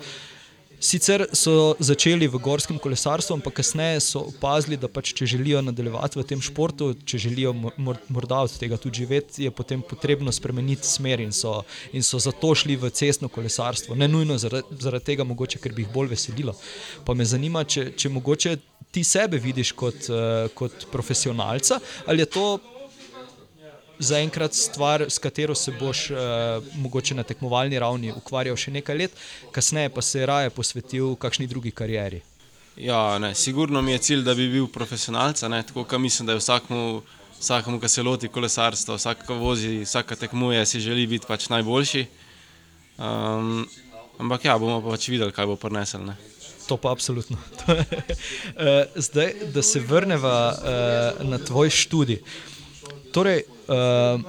Sicer 0.86 1.24
so 1.31 1.74
začeli 1.79 2.27
v 2.27 2.38
gorskem 2.38 2.77
kolesarstvu, 2.77 3.39
ampak 3.39 3.55
kasneje 3.57 4.01
so 4.03 4.25
opazili, 4.27 4.75
da 4.77 4.89
pač, 4.91 5.13
če 5.15 5.25
želijo 5.38 5.62
nadaljevati 5.63 6.19
v 6.19 6.25
tem 6.27 6.41
športu, 6.43 6.91
če 7.07 7.17
želijo 7.25 7.53
mor- 7.55 8.01
morda 8.12 8.43
od 8.43 8.57
tega 8.60 8.77
tudi 8.77 9.01
živeti, 9.01 9.48
je 9.48 9.51
potem 9.51 9.81
potrebno 9.81 10.31
spremeniti 10.36 10.88
smer 10.88 11.24
in 11.24 11.31
so, 11.31 11.63
in 11.95 12.03
so 12.03 12.19
zato 12.19 12.53
šli 12.55 12.75
v 12.75 12.91
cestno 12.91 13.31
kolesarstvo. 13.31 13.95
Ne 13.95 14.07
nujno 14.12 14.38
zaradi, 14.38 14.77
zaradi 14.79 15.05
tega, 15.13 15.24
mogoče, 15.24 15.63
ker 15.63 15.74
bi 15.74 15.88
jih 15.88 15.93
bolj 15.95 16.12
veselilo. 16.12 16.53
Pa 17.05 17.15
me 17.15 17.25
zanima, 17.25 17.63
če, 17.63 17.93
če 17.95 18.12
mogoče 18.12 18.57
ti 18.91 19.03
sebe 19.03 19.39
vidiš 19.39 19.72
kot, 19.79 20.12
uh, 20.12 20.51
kot 20.55 20.88
profesionalca 20.91 21.79
ali 22.05 22.22
je 22.22 22.31
to 22.31 22.45
zaenkrat 24.00 24.54
stvar, 24.54 25.06
s 25.10 25.20
katero 25.20 25.56
se 25.56 25.72
boš 25.80 26.10
uh, 26.12 26.18
mogoče 26.75 27.16
na 27.16 27.24
tekmovalni 27.24 27.80
ravni 27.80 28.12
ukvarjal 28.12 28.58
še 28.60 28.72
nekaj 28.72 28.98
let, 28.98 29.20
kasneje 29.56 29.92
pa 29.94 30.02
se 30.02 30.25
raje 30.25 30.50
posvetil 30.50 31.16
kakšni 31.16 31.48
drugi 31.48 31.72
karieri. 31.72 32.22
Ja, 32.78 33.20
ne, 33.20 33.36
sigurno 33.36 33.82
mi 33.82 33.92
je 33.92 33.98
cilj, 33.98 34.24
da 34.24 34.36
bi 34.36 34.50
bil 34.52 34.68
profesionalec, 34.68 35.44
a 35.44 35.48
ne, 35.48 35.64
tako 35.64 35.86
kot 35.88 36.02
mislim, 36.02 36.28
da 36.28 36.36
je 36.36 36.44
vsakmu, 36.44 37.02
vsakmu, 37.40 37.80
ki 37.80 37.90
se 37.90 38.04
loti 38.04 38.28
kolesarstva, 38.28 39.00
vsak, 39.00 39.24
ki 39.28 39.40
vozi, 39.40 39.74
vsak, 39.86 40.12
ki 40.12 40.20
tekmuje, 40.25 40.66
si 40.66 40.84
želi 40.84 41.08
biti 41.08 41.28
pač 41.28 41.48
najboljši. 41.54 42.06
Um, 43.00 43.64
ampak 44.20 44.46
ja, 44.46 44.58
bomo 44.60 44.82
pa 44.84 44.96
pač 44.96 45.08
videli, 45.08 45.32
kaj 45.32 45.48
bo 45.48 45.56
prinesel. 45.60 46.04
Ne. 46.04 46.18
To 46.68 46.78
pa 46.78 46.92
absolutno. 46.92 47.38
Eh, 48.56 48.86
Zdaj, 48.96 49.34
da 49.54 49.62
se 49.62 49.80
vrnemo 49.80 50.32
na 51.24 51.38
tvoj 51.38 51.70
študij. 51.70 52.22
Torej, 53.12 53.44
uh, 53.67 54.22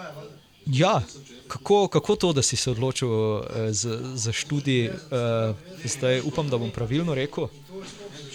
ja, 0.66 1.02
kako, 1.48 1.88
kako 1.88 2.16
to, 2.16 2.32
da 2.32 2.42
si 2.42 2.56
se 2.56 2.70
odločil 2.70 3.08
uh, 3.08 3.42
za, 3.70 3.98
za 4.14 4.32
študij, 4.32 4.88
uh, 4.88 5.56
zdaj 5.84 6.20
upam, 6.24 6.48
da 6.48 6.58
bom 6.58 6.70
pravilno 6.70 7.14
rekel, 7.14 7.48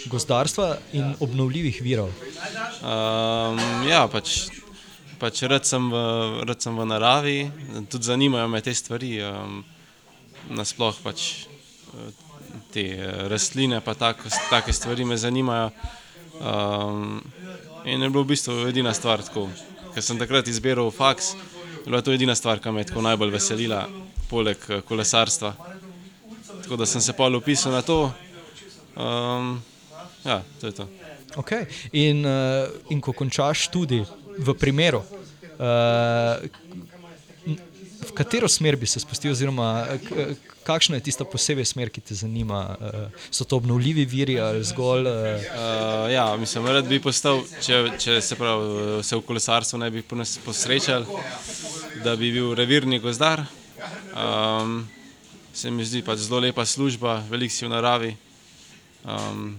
gozdarstva 0.06 0.78
in 0.94 1.14
obnovljivih 1.20 1.82
virov. 1.82 2.10
Um, 2.82 3.60
ja, 3.90 4.08
pač, 4.12 4.48
pač 5.20 5.44
rad, 5.44 5.68
sem 5.68 5.92
v, 5.92 6.02
rad 6.48 6.62
sem 6.62 6.78
v 6.78 6.88
naravi, 6.90 7.38
tudi 7.90 8.10
zanimajo 8.10 8.48
me 8.48 8.62
te 8.62 8.74
stvari. 8.74 9.20
Um, 9.22 9.62
nasploh 10.50 10.96
pač 11.04 11.46
eh, 11.46 12.12
te 12.72 12.86
rastline, 13.30 13.82
pa 13.84 13.94
tako, 13.94 14.32
take 14.50 14.74
stvari 14.74 15.06
me 15.06 15.18
zanimajo. 15.18 15.72
Um, 16.42 17.22
in 17.86 18.02
je 18.02 18.10
bilo 18.10 18.24
v 18.24 18.32
bistvu 18.34 18.68
edina 18.70 18.94
stvar, 18.94 19.22
tako, 19.22 19.50
ker 19.94 20.04
sem 20.04 20.20
takrat 20.20 20.48
izbiral 20.48 20.92
faks, 20.92 21.34
je 21.82 21.90
bila 21.90 22.02
to 22.02 22.14
edina 22.14 22.36
stvar, 22.36 22.60
ki 22.60 22.72
me 22.72 22.82
je 22.82 22.92
tako 22.92 23.02
najbolj 23.06 23.34
veselila, 23.34 23.86
poleg 24.30 24.58
eh, 24.70 24.82
kolesarstva. 24.88 25.54
Tako 26.64 26.76
da 26.76 26.86
sem 26.86 27.02
se 27.02 27.14
pa 27.14 27.28
upisal 27.28 27.74
na 27.74 27.82
to. 27.82 28.12
Um, 28.96 29.64
ja, 30.26 30.42
to 30.62 30.68
je 30.68 30.74
to. 30.74 30.88
Okay. 31.36 31.66
In, 31.92 32.26
uh, 32.26 32.68
in 32.90 33.02
ko 33.02 33.14
končaš 33.14 33.68
študij, 33.70 34.04
v 34.38 34.54
primeru, 34.60 35.00
uh, 35.00 36.44
v 38.12 38.16
katero 38.16 38.48
smer 38.52 38.76
bi 38.76 38.88
se 38.88 39.00
spustil, 39.00 39.32
oziroma 39.32 39.88
k, 40.04 40.26
kakšna 40.68 41.00
je 41.00 41.06
tista 41.08 41.24
posebej 41.28 41.66
smer, 41.72 41.90
ki 41.90 42.04
te 42.04 42.16
zanima? 42.16 42.76
Uh, 42.76 43.24
so 43.32 43.48
to 43.48 43.58
obnovljivi 43.62 44.06
viri 44.06 44.36
ali 44.40 44.64
zgolj? 44.68 45.08
Uh... 45.08 45.48
Uh, 45.56 46.12
ja, 46.12 46.28
mislim, 46.40 46.68
da 46.68 46.84
bi 46.84 47.00
postal, 47.00 47.42
če, 47.64 47.82
če 48.02 48.20
se, 48.22 48.36
prav, 48.36 48.64
se 49.08 49.16
v 49.16 49.26
kolesarstvu 49.28 49.80
ne 49.80 49.90
bi 49.94 50.04
posrečal, 50.46 51.08
da 52.04 52.16
bi 52.20 52.34
bil 52.36 52.52
revirni 52.58 53.00
gozdar. 53.00 53.46
Um, 54.12 54.84
se 55.54 55.72
mi 55.72 55.88
zdi 55.88 56.04
pač 56.04 56.28
zelo 56.28 56.44
lepa 56.44 56.66
služba, 56.68 57.22
veliko 57.32 57.56
si 57.56 57.66
v 57.66 57.72
naravi. 57.72 58.14
Um, 59.08 59.56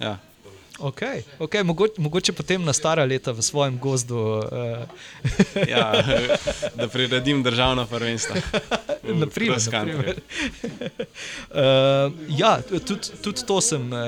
ja. 0.00 0.16
Okay, 0.78 1.22
okay. 1.38 1.62
Mogoče, 1.62 1.92
mogoče 1.98 2.32
potem 2.32 2.64
na 2.64 2.72
stara 2.72 3.04
leta 3.04 3.32
v 3.32 3.42
svojem 3.42 3.78
gozdu. 3.78 4.16
Uh... 4.16 4.42
ja, 5.68 5.92
da 6.78 6.88
priredim 6.88 7.42
državno 7.42 7.86
prvenstvo. 7.86 8.36
Naprimer, 9.02 9.58
naprimer. 9.72 10.16
uh, 11.50 12.12
ja, 12.28 12.62
tudi, 12.62 13.10
tudi 13.22 13.46
to 13.46 13.60
sem 13.60 13.92
uh, 13.92 13.98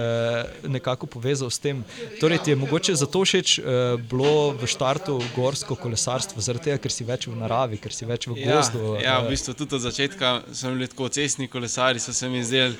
nekako 0.62 1.06
povezal 1.06 1.50
s 1.50 1.58
tem. 1.58 1.84
Torej, 2.20 2.38
ti 2.38 2.50
je 2.50 2.56
mogoče 2.56 2.94
zato 2.94 3.24
všeč 3.24 3.58
uh, 3.58 3.64
bilo 4.00 4.50
v 4.50 4.66
štartu 4.66 5.20
gorsko 5.36 5.76
kolesarstvo, 5.76 6.40
zaradi 6.42 6.70
tega, 6.70 6.78
ker 6.78 6.92
si 6.92 7.04
več 7.04 7.28
v 7.28 7.36
naravi, 7.38 7.78
ker 7.78 7.92
si 7.92 8.08
več 8.08 8.26
v 8.30 8.38
ja, 8.40 8.56
gozdu. 8.56 8.96
Ja, 9.02 9.18
v 9.20 9.34
bistvu 9.36 9.54
tudi 9.54 9.76
od 9.76 9.84
začetka 9.84 10.40
sem 10.52 10.78
bil 10.78 10.88
tako 10.88 11.12
cestni 11.12 11.48
kolesari, 11.48 12.00
so 12.00 12.12
se 12.12 12.28
mi 12.28 12.44
zdeli 12.44 12.78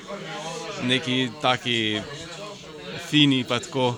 neki 0.83 1.29
taki 1.41 2.01
fini, 3.09 3.43
pa, 3.47 3.59
tako, 3.59 3.93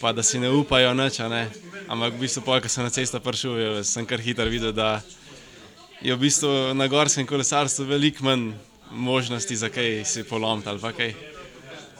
pa 0.00 0.12
da 0.12 0.22
si 0.22 0.38
ne 0.38 0.50
upajo 0.50 0.94
noč. 0.94 1.20
Ampak 1.20 2.14
v 2.14 2.20
bistvu, 2.20 2.42
ko 2.46 2.68
sem 2.68 2.84
na 2.86 2.90
cesto 2.90 3.20
prišel, 3.20 3.82
sem 3.84 4.06
kar 4.06 4.20
hitro 4.22 4.46
videl, 4.50 4.72
da 4.72 5.00
je 6.02 6.14
v 6.14 6.20
bistvu 6.20 6.74
na 6.74 6.86
gorskem 6.88 7.26
kolesarstvu 7.26 7.84
veliko 7.84 8.24
manj 8.24 8.52
možnosti 8.90 9.56
za 9.56 9.68
kaj 9.68 10.04
si 10.04 10.24
polomiti 10.24 10.68
ali 10.68 10.92
kaj. 10.96 11.14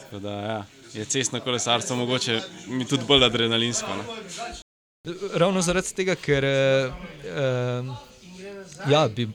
Tako 0.03 0.19
da 0.19 0.31
ja, 0.31 0.65
je 0.93 1.05
cestno 1.05 1.39
kolesarstvo 1.39 1.95
mogoče 1.95 2.41
mi 2.67 2.85
tudi 2.85 3.05
bolj 3.07 3.25
adrenalinsko. 3.25 3.87
Ne? 3.95 4.03
Ravno 5.33 5.61
zaradi 5.61 5.93
tega, 5.95 6.15
ker 6.15 6.45
eh, 6.45 6.91
ja, 8.89 9.07
bi 9.07 9.27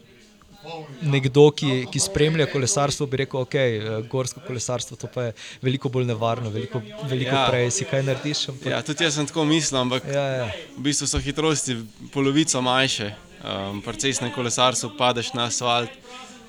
nekdo, 1.03 1.49
ki, 1.57 1.87
ki 1.93 2.01
spremlja 2.01 2.47
kolesarstvo, 2.51 3.07
bi 3.11 3.23
rekel, 3.23 3.45
da 3.53 3.61
je 3.61 3.81
okay, 3.81 4.09
gorsko 4.11 4.41
kolesarstvo 4.47 4.97
to 4.97 5.11
pa 5.13 5.29
je 5.29 5.35
veliko 5.63 5.89
bolj 5.93 6.07
nevarno, 6.09 6.51
veliko, 6.51 6.83
veliko 7.11 7.35
ja. 7.35 7.47
prej 7.51 7.71
si 7.71 7.87
kaj 7.89 8.03
narediš. 8.07 8.49
Ampak... 8.53 8.71
Ja, 8.73 8.83
tudi 8.87 9.07
jaz 9.07 9.19
sem 9.19 9.29
tako 9.29 9.45
mislil, 9.49 9.81
ampak 9.81 10.09
ja, 10.11 10.27
ja. 10.41 10.49
v 10.77 10.87
bistvu 10.89 11.09
so 11.11 11.23
hitrosti 11.23 11.79
polovico 12.15 12.63
manjše. 12.63 13.13
Um, 13.47 13.83
Pri 13.85 14.01
cestnem 14.03 14.33
kolesarstvu 14.35 14.97
padeš 14.99 15.31
na 15.37 15.47
asfalt, 15.47 15.93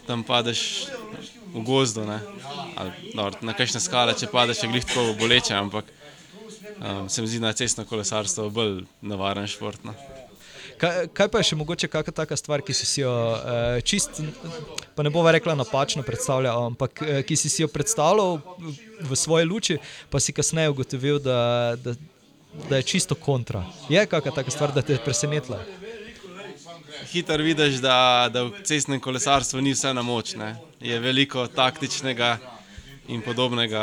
tam 0.08 0.24
padeš 0.26 0.88
v 1.54 1.64
gozdu. 1.68 2.06
Ali, 2.08 3.12
no, 3.14 3.30
na 3.42 3.54
kakšne 3.54 3.82
skale, 3.84 4.16
če 4.18 4.32
padeš, 4.32 4.64
je 4.64 4.72
glihko 4.72 5.12
boleče, 5.20 5.54
ampak 5.58 5.92
um, 6.80 7.10
se 7.10 7.22
mi 7.22 7.28
zdi, 7.28 7.44
je 7.44 7.54
cestno 7.62 7.86
kolesarstvo 7.86 8.50
bolj 8.50 8.82
nevaren 9.02 9.48
šport. 9.52 9.84
No. 9.86 9.94
Kaj, 10.78 11.08
kaj 11.14 11.30
pa 11.34 11.42
je 11.42 11.50
še 11.50 11.58
mogoče 11.58 11.88
kakšna 11.90 12.14
taka 12.14 12.38
stvar, 12.38 12.62
ki 12.62 12.74
si, 12.78 12.86
si 12.86 13.02
jo 13.02 13.10
uh, 13.10 13.80
čist, 13.82 14.20
pa 14.94 15.06
ne 15.06 15.10
bova 15.14 15.34
rekla 15.34 15.56
napačno 15.58 16.04
predstavljal, 16.06 16.68
ampak 16.70 17.02
uh, 17.02 17.22
ki 17.26 17.38
si, 17.40 17.50
si 17.50 17.64
jo 17.64 17.70
predstavljal 17.74 18.38
v 19.02 19.18
svoje 19.18 19.48
luči, 19.50 19.80
pa 20.14 20.22
si 20.22 20.36
kasneje 20.38 20.70
ugotovil, 20.76 21.18
da, 21.24 21.40
da, 21.82 21.96
da 22.70 22.82
je 22.82 22.90
čisto 22.94 23.18
kontra. 23.18 23.66
Je 23.90 24.06
kakšna 24.06 24.36
taka 24.38 24.54
stvar, 24.54 24.76
da 24.76 24.86
te 24.86 24.94
je 24.94 25.02
presenetila? 25.02 25.64
Hitro 27.08 27.42
vidiš, 27.42 27.82
da, 27.82 28.30
da 28.30 28.44
v 28.44 28.62
cestnem 28.68 29.02
kolesarstvu 29.02 29.62
ni 29.62 29.74
vse 29.74 29.94
na 29.98 30.06
moč. 30.06 30.36
Ne? 30.36 30.56
Je 30.84 31.00
veliko 31.00 31.48
taktičnega 31.48 32.36
in 33.08 33.22
podobnega 33.26 33.82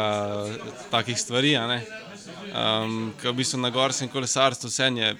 takih 0.90 1.18
stvari. 1.18 1.56
Um, 1.56 3.14
Ker 3.18 3.32
v 3.32 3.38
bistvu 3.40 3.58
na 3.62 3.70
gorskem 3.74 4.10
kolesarstvu 4.12 4.68
vse 4.68 4.90
je 5.00 5.14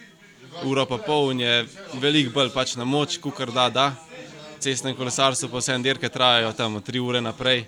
uro 0.63 0.87
pa 0.87 0.99
pol 0.99 1.33
in 1.33 1.41
je 1.41 1.67
veliko 2.01 2.33
bolj 2.35 2.53
pač 2.55 2.77
na 2.77 2.85
moč, 2.85 3.19
kot 3.19 3.51
da 3.55 3.69
da. 3.69 3.93
Cestne 4.61 4.95
kolesarstvo 4.97 5.51
pa 5.53 5.61
vse 5.61 5.79
dirke 5.83 6.09
trajajo 6.09 6.53
tam 6.57 6.81
tri 6.83 7.01
ure 7.01 7.21
naprej, 7.21 7.65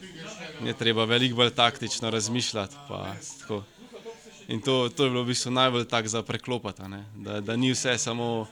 je 0.65 0.73
treba 0.73 1.05
veliko 1.05 1.37
bolj 1.37 1.51
taktično 1.51 2.11
razmišljati. 2.11 2.77
In 4.49 4.61
to, 4.63 4.89
to 4.89 5.05
je 5.05 5.11
bilo 5.11 5.23
v 5.23 5.35
bistvu 5.35 5.51
najbolj 5.51 5.89
tako 5.91 6.09
za 6.09 6.23
preklopati, 6.23 6.83
da, 7.17 7.41
da 7.41 7.57
ni 7.57 7.73
vse 7.73 7.99
samo 7.99 8.47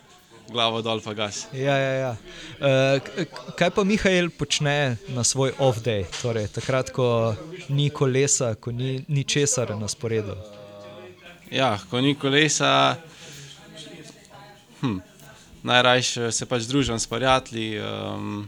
glavo 0.51 0.83
dol, 0.83 1.01
pa 1.01 1.15
gas. 1.15 1.47
Ja, 1.53 1.77
ja, 1.79 1.93
ja. 1.93 2.17
Uh, 2.61 3.25
kaj 3.57 3.71
pa 3.71 3.85
Mihajl 3.85 4.29
počne 4.31 4.97
na 5.09 5.25
svoj 5.25 5.55
off-day, 5.59 6.05
torej 6.21 6.51
takrat, 6.53 6.91
ko 6.93 7.35
ni 7.69 7.89
kolesa, 7.91 8.55
ko 8.55 8.73
ni, 8.73 9.05
ni 9.09 9.25
česar 9.25 9.73
na 9.79 9.89
sporedu? 9.89 10.37
Ja, 11.51 11.79
ko 11.91 12.01
ni 12.01 12.15
kolesa 12.19 12.97
hm, 14.85 15.01
najrajše 15.65 16.29
se 16.33 16.47
pač 16.47 16.69
družim 16.69 16.99
s 17.01 17.09
prijatelji 17.09 17.81
um, 17.81 18.45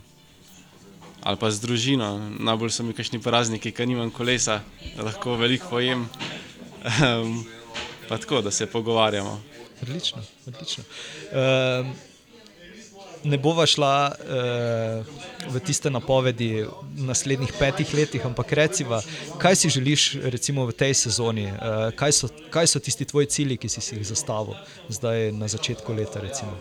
ali 1.27 1.41
pa 1.41 1.51
z 1.51 1.65
družino. 1.65 2.11
Najbolj 2.39 2.71
so 2.71 2.85
mi 2.87 2.95
kašni 2.95 3.19
prazniki, 3.19 3.73
ker 3.75 3.89
nimam 3.89 4.13
kolesa, 4.15 4.61
lahko 5.01 5.35
veliko 5.41 5.73
pojem. 5.73 6.05
Um, 6.87 7.41
pa 8.07 8.19
tako, 8.23 8.45
da 8.47 8.53
se 8.55 8.69
pogovarjamo. 8.71 9.41
Odlično, 9.83 10.23
odlično. 10.47 10.85
Um, 11.33 11.91
ne 13.25 13.39
bova 13.39 13.67
šla 13.67 14.13
uh, 14.13 15.53
v 15.55 15.61
tiste 15.61 15.91
napovedi 15.91 16.65
v 16.65 17.07
naslednjih 17.07 17.53
petih 17.59 17.95
letih, 17.95 18.27
ampak 18.27 18.53
reciva, 18.53 19.03
kaj 19.39 19.57
si 19.57 19.71
želiš 19.71 20.17
recimo, 20.23 20.67
v 20.67 20.73
tej 20.73 20.95
sezoni, 20.95 21.47
uh, 21.47 21.91
kaj, 21.97 22.13
so, 22.13 22.29
kaj 22.51 22.67
so 22.67 22.81
tisti 22.81 23.05
tvoji 23.05 23.27
cilji, 23.27 23.57
ki 23.57 23.69
si, 23.69 23.81
jih 23.95 24.07
zastavil 24.07 24.55
zdaj 24.89 25.33
na 25.33 25.49
začetku 25.49 25.93
leta. 25.93 26.21
Recimo. 26.21 26.53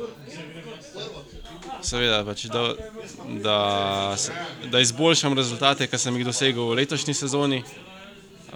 Seveda, 1.85 2.23
pač, 2.25 2.47
da, 2.49 2.73
da, 3.43 3.59
da 4.71 4.79
izboljšam 4.81 5.37
rezultate, 5.37 5.87
ki 5.87 5.97
sem 6.01 6.17
jih 6.17 6.25
dosegel 6.25 6.71
v 6.71 6.79
letošnji 6.81 7.13
sezoni, 7.13 7.61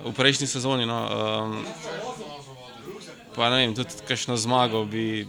v 0.06 0.14
prejšnji 0.18 0.48
sezoni. 0.50 0.90
No, 0.90 1.00
um, 1.06 1.62
pa 3.36 3.52
ne 3.54 3.62
vem, 3.62 3.78
tudi 3.78 4.02
kakšno 4.08 4.38
zmago 4.38 4.86
bi, 4.86 5.28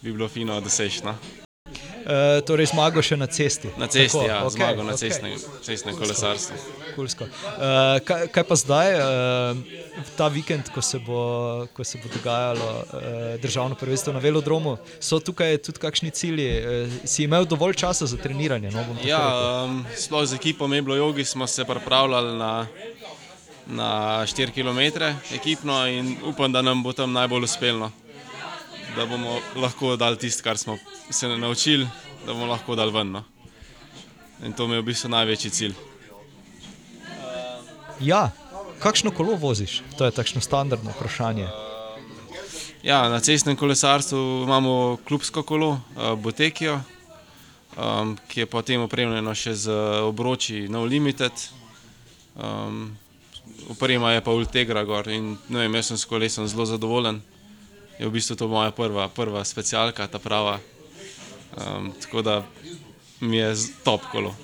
bi 0.00 0.12
bilo 0.12 0.28
fino 0.28 0.60
doseči. 0.60 1.04
No. 1.04 1.41
Uh, 2.02 2.40
torej, 2.46 2.66
zmago 2.72 3.02
še 3.04 3.16
na 3.16 3.28
cesti. 3.30 3.70
Na 3.78 3.86
cesti, 3.86 4.18
Tako, 4.18 4.26
ja, 4.26 4.40
okay, 4.42 4.56
zmago 4.56 4.82
na 4.82 4.96
cestnem 4.98 5.36
okay. 5.38 5.98
kolesarstvu. 6.00 6.56
Uh, 6.98 8.00
kaj, 8.02 8.26
kaj 8.34 8.44
pa 8.48 8.56
zdaj, 8.58 8.96
uh, 8.98 10.02
ta 10.18 10.26
vikend, 10.32 10.72
ko 10.74 10.82
se 10.82 10.98
bo, 10.98 11.22
ko 11.76 11.86
se 11.86 12.00
bo 12.02 12.10
dogajalo 12.10 12.66
uh, 12.66 13.06
državno 13.42 13.78
prvenstvo 13.78 14.16
na 14.16 14.22
velodromu, 14.24 14.76
so 14.98 15.20
tukaj 15.22 15.60
tudi 15.62 15.78
kakšni 15.78 16.10
cilji? 16.10 16.50
Uh, 16.58 16.98
si 17.06 17.28
imel 17.28 17.46
dovolj 17.46 17.78
časa 17.84 18.10
za 18.10 18.18
treniranje? 18.18 18.74
No, 18.74 18.82
ja, 19.06 19.22
um, 19.64 19.84
sploh 19.94 20.26
z 20.26 20.42
ekipo 20.42 20.66
Meblo 20.68 20.98
Jogi 20.98 21.24
smo 21.24 21.46
se 21.46 21.64
pripravljali 21.64 22.34
na, 22.38 22.52
na 23.66 23.90
4 24.26 24.50
km 24.50 25.06
ekipno 25.38 25.86
in 25.86 26.16
upam, 26.26 26.52
da 26.52 26.66
nam 26.66 26.82
bo 26.82 26.92
tam 26.92 27.14
najbolj 27.14 27.46
uspelo 27.46 27.92
da 28.96 29.06
bomo 29.06 29.40
lahko 29.56 29.96
dali 29.96 30.18
tisto, 30.18 30.42
kar 30.42 30.58
smo 30.58 30.78
se 31.10 31.28
naučili, 31.28 31.88
da 32.26 32.32
bomo 32.32 32.46
lahko 32.46 32.74
dali 32.76 32.92
ven. 32.92 33.10
No. 33.10 33.24
In 34.44 34.52
to 34.52 34.66
mi 34.66 34.74
je 34.74 34.80
v 34.80 34.84
bistvu 34.84 35.10
največji 35.10 35.50
cilj. 35.50 35.74
Ja, 38.00 38.30
kakšno 38.82 39.10
kolo 39.10 39.36
voziš? 39.36 39.82
To 39.98 40.04
je 40.04 40.10
takšno 40.10 40.40
standardno 40.40 40.90
vprašanje. 40.96 41.48
Ja, 42.82 43.08
na 43.08 43.20
cestnem 43.20 43.56
kolesarstvu 43.56 44.42
imamo 44.42 44.98
klubsko 45.06 45.42
kolo, 45.42 45.70
uh, 45.70 46.14
Botekijo, 46.18 46.80
um, 47.76 48.16
ki 48.28 48.40
je 48.40 48.46
potem 48.46 48.82
opremljeno 48.82 49.34
še 49.34 49.54
z 49.54 49.76
obroči 50.02 50.66
No 50.68 50.84
Limited. 50.84 51.32
Um, 52.34 52.96
oprema 53.70 54.12
je 54.12 54.24
pa 54.24 54.34
Ultegra 54.34 54.82
gor 54.84 55.08
in 55.08 55.36
vem, 55.48 55.74
jaz 55.78 55.92
sem 55.92 55.98
s 56.00 56.08
kolesom 56.08 56.48
zelo 56.48 56.66
zadovoljen 56.66 57.22
je 58.02 58.08
v 58.08 58.18
bistvu 58.18 58.34
to 58.34 58.50
moja 58.50 58.74
prva, 58.74 59.06
prva 59.08 59.44
specialka, 59.46 60.10
ta 60.10 60.18
prava. 60.18 60.58
Um, 61.54 61.92
tako 62.02 62.22
da 62.22 62.42
mi 63.20 63.36
je 63.36 63.54
top 63.84 64.02
kolo. 64.10 64.34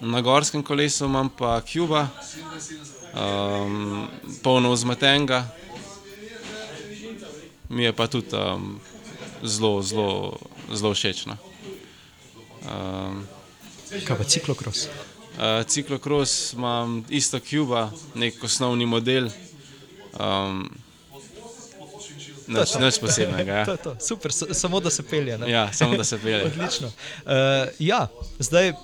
Na 0.00 0.20
gorskem 0.20 0.62
kolesu 0.62 1.04
imam 1.04 1.30
pa 1.30 1.60
Cuba, 1.60 2.08
um, 3.14 4.08
polno 4.42 4.72
vzmetenega. 4.72 5.46
Mi 7.68 7.84
je 7.84 7.92
pa 7.92 8.06
tudi 8.06 8.34
um, 8.34 8.80
zelo, 9.42 9.82
zelo, 9.82 10.38
zelo 10.72 10.94
všeč. 10.94 11.26
No. 11.30 11.36
Um, 12.66 13.26
Kaj 14.04 14.18
pa 14.18 14.24
ciklokros? 14.24 14.88
Uh, 15.38 15.62
ciklokros 15.66 16.52
imam 16.52 17.04
isto 17.08 17.38
Cuba, 17.38 17.92
nek 18.14 18.42
osnovni 18.42 18.86
model. 18.86 19.30
Um, 20.18 20.66
Nič, 22.46 22.74
nič 22.74 22.98
posebnega. 22.98 23.52
Ja. 23.54 23.64
To 23.66 23.72
je 23.72 23.80
to, 23.80 23.92
super, 23.98 24.28
s- 24.28 24.52
samo 24.52 24.80
da 24.80 24.90
se 24.90 25.02
pelje. 25.02 25.38
ne? 25.38 25.46
Ja, 25.46 25.72
samo 25.72 25.96
da 25.96 26.04
se 26.04 26.18
pelje. 26.18 26.44
Odlično. 26.44 26.88
Uh, 26.88 27.32
ja, 27.78 28.06
zdaj 28.38 28.70
uh, 28.70 28.76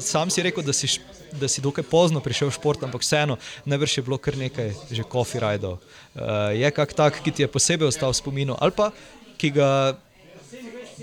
sam 0.00 0.30
si 0.30 0.42
rekel, 0.42 0.62
da 0.62 0.72
si, 0.72 0.88
da 1.32 1.48
si 1.48 1.60
dokaj 1.60 1.84
pozno 1.84 2.20
prišel 2.20 2.48
v 2.48 2.56
šport, 2.56 2.82
ampak 2.82 3.00
vseeno, 3.00 3.36
najbrž 3.64 3.98
je 3.98 4.02
bilo 4.02 4.16
kar 4.16 4.36
nekaj 4.36 4.72
že 4.90 5.04
coffee 5.04 5.40
rajdov. 5.40 5.76
Uh, 6.12 6.52
je 6.52 6.70
kak 6.70 6.92
tak, 6.92 7.20
ki 7.20 7.30
ti 7.30 7.42
je 7.42 7.48
posebej 7.48 7.88
ostal 7.88 8.12
v 8.12 8.18
spominu, 8.18 8.56
ali 8.56 8.72
pa 8.72 8.88
ki, 9.36 9.50
ga, 9.50 9.96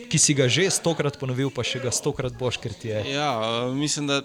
ki 0.10 0.18
si 0.18 0.34
ga 0.34 0.48
že 0.48 0.70
stokrat 0.70 1.18
ponovil, 1.18 1.50
pa 1.50 1.62
še 1.62 1.78
ga 1.80 1.90
stokrat 1.90 2.34
boš, 2.34 2.58
ker 2.58 2.74
ti 2.74 2.90
je. 2.90 3.14
Ja, 3.14 3.34
uh, 3.38 3.70
mislim, 3.70 4.08
da 4.08 4.22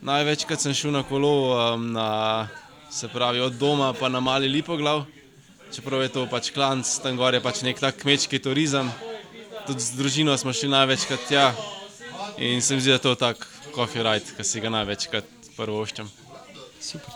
največkrat 0.00 0.60
sem 0.60 0.72
šel 0.72 0.92
na 0.92 1.02
kolo, 1.02 1.34
um, 1.74 1.90
na, 1.92 2.46
se 2.90 3.06
pravi 3.06 3.40
od 3.40 3.54
doma 3.54 3.92
pa 3.92 4.08
na 4.08 4.20
mali 4.20 4.48
lipoglav. 4.48 5.04
Čeprav 5.70 6.02
je 6.02 6.10
to 6.10 6.26
pač 6.26 6.50
klanc, 6.50 6.86
tam 7.02 7.14
gor 7.16 7.34
je 7.34 7.40
pač 7.40 7.62
nek 7.62 7.78
tak 7.78 8.00
kmečki 8.02 8.42
turizem. 8.42 8.90
Tudi 9.68 9.78
z 9.78 9.94
družino 9.94 10.34
smo 10.34 10.50
šli 10.50 10.70
največkrat 10.72 11.28
tja 11.28 11.52
in 12.42 12.58
se 12.62 12.74
mi 12.74 12.82
zdi, 12.82 12.90
da 12.90 12.98
je 12.98 13.04
to 13.04 13.14
tak 13.14 13.46
coffee 13.74 14.02
ride, 14.02 14.34
ki 14.34 14.44
si 14.44 14.62
ga 14.62 14.72
največkrat 14.72 15.54
prvoščam. 15.54 16.10
Super. 16.80 17.12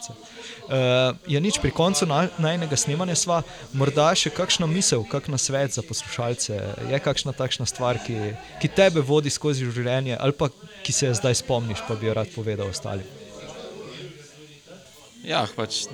Uh, 0.65 1.17
je 1.27 1.41
nič 1.41 1.59
pri 1.61 1.73
koncu 1.75 2.07
na- 2.07 2.31
najnega 2.39 2.77
snemanja 2.77 3.17
sva, 3.17 3.43
morda 3.73 4.07
še 4.17 4.31
kakšna 4.33 4.69
misel, 4.71 5.03
kakšna 5.05 5.41
svet 5.41 5.75
za 5.77 5.83
poslušalce, 5.85 6.57
je 6.89 7.01
kakšna 7.01 7.35
takšna 7.37 7.67
stvar, 7.69 7.99
ki, 8.01 8.37
ki 8.63 8.69
tebe 8.73 9.03
vodi 9.05 9.33
skozi 9.33 9.67
življenje, 9.67 10.17
ali 10.17 10.33
pa 10.33 10.49
ki 10.85 10.93
se 10.93 11.11
je 11.11 11.19
zdaj 11.21 11.43
spomniš, 11.43 11.85
pa 11.89 11.99
bi 11.99 12.09
jo 12.09 12.15
rad 12.17 12.33
povedal 12.33 12.71
ostalim. 12.71 13.05
Ja, 15.25 15.47
pač 15.57 15.87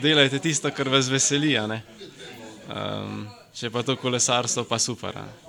delajte 0.00 0.40
tisto, 0.40 0.72
kar 0.72 0.88
vas 0.88 1.08
veseli. 1.12 1.56
ne. 1.68 1.97
Um, 2.68 3.26
če 3.56 3.70
pa 3.72 3.82
to 3.82 3.96
kolesarstvo, 3.96 4.64
pa 4.68 4.78
super. 4.78 5.16
a 5.16 5.24
ne. 5.24 5.48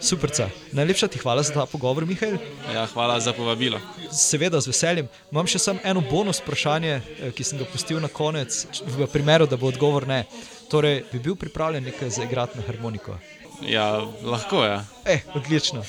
Super, 0.00 0.30
najlepša 0.72 1.08
ti 1.08 1.18
hvala 1.18 1.42
za 1.42 1.54
ta 1.54 1.66
pogovor, 1.66 2.06
Mihajl. 2.06 2.36
Ja, 2.74 2.86
hvala 2.86 3.20
za 3.20 3.32
povabilo. 3.32 3.80
Seveda, 4.12 4.60
z 4.60 4.68
veseljem. 4.68 5.08
Imam 5.32 5.46
še 5.46 5.58
samo 5.58 5.80
eno 5.84 6.02
bonus 6.04 6.42
vprašanje, 6.42 6.94
eh, 6.94 7.30
ki 7.32 7.44
sem 7.44 7.58
ga 7.58 7.64
pustil 7.64 8.00
na 8.00 8.08
konec, 8.08 8.66
v 8.84 9.08
primeru, 9.12 9.46
da 9.46 9.56
bo 9.56 9.70
odgovor 9.72 10.06
ne. 10.08 10.24
Torej, 10.68 11.04
bi 11.12 11.18
bil 11.18 11.36
pripravljen 11.36 11.84
nekaj 11.84 12.10
zaigrati 12.10 12.58
na 12.58 12.66
harmoniko? 12.66 13.18
Ja, 13.62 14.04
lahko 14.22 14.64
je. 14.64 14.70
Ja. 14.70 14.84
Eh, 15.06 15.22
odlično. 15.34 15.84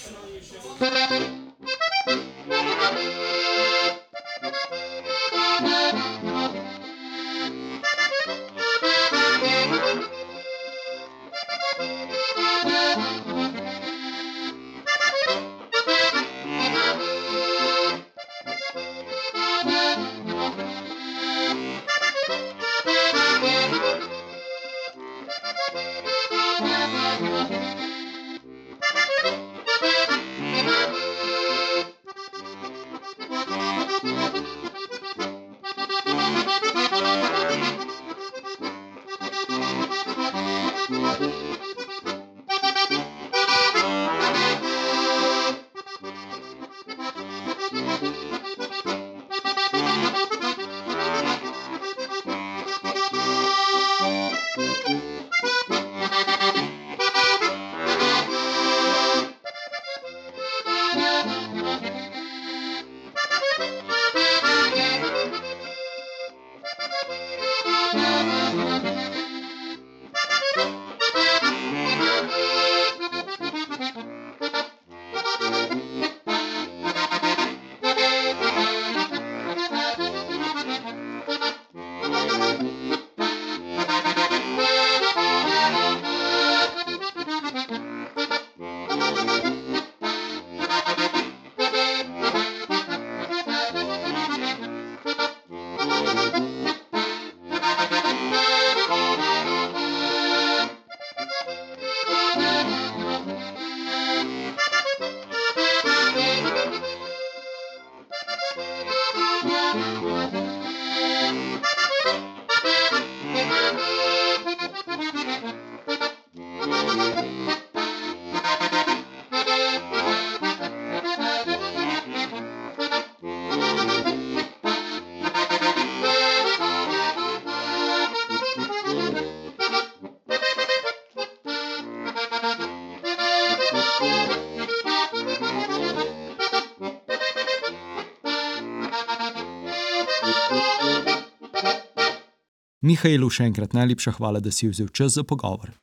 Mihajlu 142.86 143.32
še 143.34 143.50
enkrat 143.50 143.74
najlepša 143.74 144.12
hvala, 144.20 144.38
da 144.40 144.52
si 144.54 144.70
vzel 144.70 144.88
čas 144.94 145.18
za 145.18 145.24
pogovor. 145.26 145.74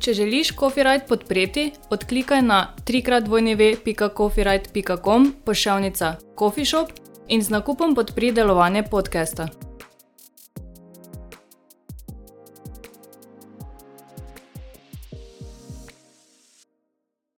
Če 0.00 0.16
želiš 0.16 0.56
Copyright 0.56 1.04
podpreti, 1.08 1.72
odklikaj 1.90 2.42
na 2.46 2.74
www.copyright.com 2.86 5.32
pošiljka 5.44 6.16
Coffee 6.38 6.64
Shop 6.64 6.88
in 7.28 7.42
z 7.42 7.50
nakupom 7.50 7.94
podpri 7.98 8.32
delovanje 8.32 8.82
podcasta. 8.90 9.48